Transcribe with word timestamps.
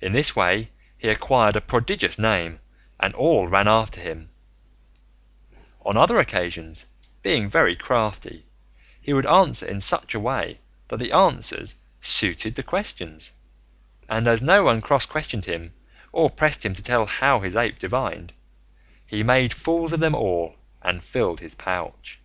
In 0.00 0.12
this 0.12 0.34
way 0.34 0.70
he 0.96 1.10
acquired 1.10 1.54
a 1.54 1.60
prodigious 1.60 2.18
name 2.18 2.60
and 2.98 3.14
all 3.14 3.46
ran 3.46 3.68
after 3.68 4.00
him; 4.00 4.30
on 5.84 5.98
other 5.98 6.18
occasions, 6.18 6.86
being 7.22 7.50
very 7.50 7.76
crafty, 7.76 8.46
he 9.02 9.12
would 9.12 9.26
answer 9.26 9.66
in 9.66 9.82
such 9.82 10.14
a 10.14 10.18
way 10.18 10.60
that 10.88 10.96
the 10.96 11.12
answers 11.12 11.74
suited 12.00 12.54
the 12.54 12.62
questions; 12.62 13.32
and 14.08 14.26
as 14.26 14.40
no 14.40 14.64
one 14.64 14.80
cross 14.80 15.04
questioned 15.04 15.44
him 15.44 15.74
or 16.10 16.30
pressed 16.30 16.64
him 16.64 16.72
to 16.72 16.82
tell 16.82 17.04
how 17.04 17.40
his 17.40 17.54
ape 17.54 17.78
divined, 17.78 18.32
he 19.04 19.22
made 19.22 19.52
fools 19.52 19.92
of 19.92 20.00
them 20.00 20.14
all 20.14 20.54
and 20.80 21.04
filled 21.04 21.40
his 21.40 21.54
pouch. 21.54 22.18